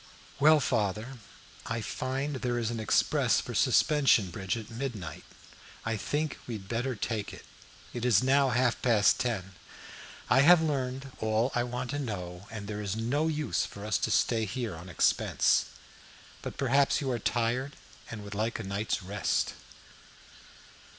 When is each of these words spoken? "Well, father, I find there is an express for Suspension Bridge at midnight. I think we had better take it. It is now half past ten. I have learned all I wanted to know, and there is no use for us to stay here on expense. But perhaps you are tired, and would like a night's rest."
"Well, 0.39 0.59
father, 0.59 1.19
I 1.67 1.81
find 1.81 2.37
there 2.37 2.57
is 2.57 2.71
an 2.71 2.79
express 2.79 3.39
for 3.39 3.53
Suspension 3.53 4.31
Bridge 4.31 4.57
at 4.57 4.71
midnight. 4.71 5.23
I 5.85 5.95
think 5.95 6.39
we 6.47 6.55
had 6.55 6.67
better 6.67 6.95
take 6.95 7.31
it. 7.31 7.45
It 7.93 8.03
is 8.03 8.23
now 8.23 8.49
half 8.49 8.81
past 8.81 9.19
ten. 9.19 9.53
I 10.27 10.39
have 10.41 10.59
learned 10.59 11.11
all 11.19 11.51
I 11.53 11.61
wanted 11.63 11.99
to 11.99 12.03
know, 12.03 12.47
and 12.49 12.65
there 12.65 12.81
is 12.81 12.95
no 12.95 13.27
use 13.27 13.63
for 13.63 13.85
us 13.85 13.99
to 13.99 14.09
stay 14.09 14.45
here 14.45 14.75
on 14.75 14.89
expense. 14.89 15.65
But 16.41 16.57
perhaps 16.57 16.99
you 16.99 17.11
are 17.11 17.19
tired, 17.19 17.73
and 18.09 18.23
would 18.23 18.33
like 18.33 18.57
a 18.57 18.63
night's 18.63 19.03
rest." 19.03 19.53